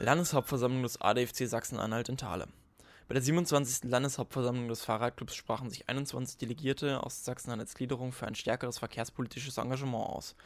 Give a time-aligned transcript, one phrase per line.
[0.00, 2.46] Landeshauptversammlung des ADFC Sachsen-Anhalt in Thale.
[3.08, 3.90] Bei der 27.
[3.90, 10.06] Landeshauptversammlung des Fahrradclubs sprachen sich 21 Delegierte aus Sachsen-Anhalts Gliederung für ein stärkeres verkehrspolitisches Engagement
[10.06, 10.36] aus.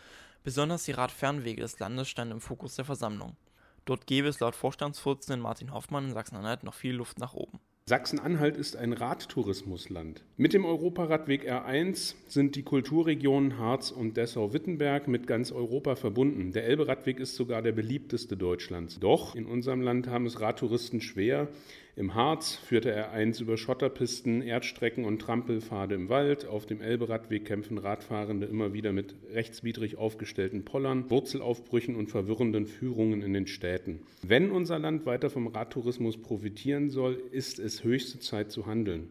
[0.42, 3.36] Besonders die Radfernwege des Landes standen im Fokus der Versammlung.
[3.84, 7.61] Dort gäbe es laut Vorstandsvorsitzenden Martin Hoffmann in Sachsen-Anhalt noch viel Luft nach oben.
[7.84, 10.22] Sachsen-Anhalt ist ein Radtourismusland.
[10.36, 16.52] Mit dem Europaradweg R1 sind die Kulturregionen Harz und Dessau-Wittenberg mit ganz Europa verbunden.
[16.52, 19.00] Der Elbe-Radweg ist sogar der beliebteste Deutschlands.
[19.00, 21.48] Doch in unserem Land haben es Radtouristen schwer.
[21.95, 26.46] Im Harz führt der R1 über Schotterpisten, Erdstrecken und Trampelpfade im Wald.
[26.46, 33.20] Auf dem Elbe-Radweg kämpfen Radfahrende immer wieder mit rechtswidrig aufgestellten Pollern, Wurzelaufbrüchen und verwirrenden Führungen
[33.20, 34.01] in den Städten.
[34.23, 39.10] Wenn unser Land weiter vom Radtourismus profitieren soll, ist es höchste Zeit zu handeln.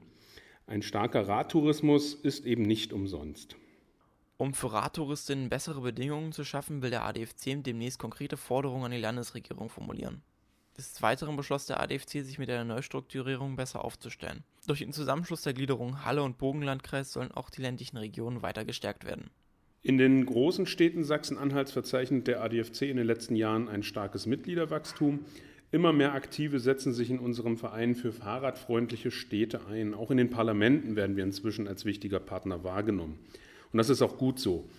[0.66, 3.58] Ein starker Radtourismus ist eben nicht umsonst.
[4.38, 8.98] Um für Radtouristinnen bessere Bedingungen zu schaffen, will der ADFC demnächst konkrete Forderungen an die
[8.98, 10.24] Landesregierung formulieren.
[10.78, 14.44] Des Weiteren beschloss der ADFC, sich mit der Neustrukturierung besser aufzustellen.
[14.68, 19.06] Durch den Zusammenschluss der Gliederung Halle und Bogenlandkreis sollen auch die ländlichen Regionen weiter gestärkt
[19.06, 19.30] werden.
[19.84, 25.26] In den großen Städten Sachsen-Anhalts verzeichnet der ADFC in den letzten Jahren ein starkes Mitgliederwachstum.
[25.72, 29.94] Immer mehr Aktive setzen sich in unserem Verein für fahrradfreundliche Städte ein.
[29.94, 33.18] Auch in den Parlamenten werden wir inzwischen als wichtiger Partner wahrgenommen.
[33.72, 34.70] Und das ist auch gut so.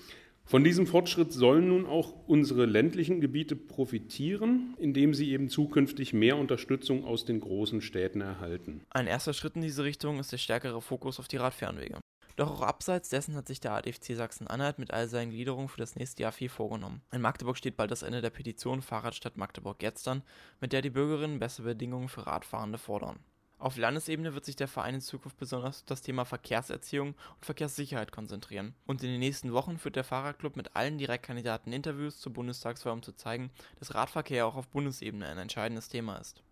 [0.44, 6.36] Von diesem Fortschritt sollen nun auch unsere ländlichen Gebiete profitieren, indem sie eben zukünftig mehr
[6.36, 8.82] Unterstützung aus den großen Städten erhalten.
[8.90, 11.98] Ein erster Schritt in diese Richtung ist der stärkere Fokus auf die Radfernwege.
[12.36, 15.96] Doch auch abseits dessen hat sich der ADFC Sachsen-Anhalt mit all seinen Gliederungen für das
[15.96, 17.02] nächste Jahr viel vorgenommen.
[17.12, 20.22] In Magdeburg steht bald das Ende der Petition Fahrradstadt Magdeburg jetzt an,
[20.60, 23.18] mit der die Bürgerinnen bessere Bedingungen für Radfahrende fordern.
[23.62, 28.10] Auf Landesebene wird sich der Verein in Zukunft besonders auf das Thema Verkehrserziehung und Verkehrssicherheit
[28.10, 28.74] konzentrieren.
[28.86, 33.04] Und in den nächsten Wochen führt der Fahrradclub mit allen Direktkandidaten Interviews zur Bundestagswahl, um
[33.04, 36.42] zu zeigen, dass Radverkehr auch auf Bundesebene ein entscheidendes Thema ist.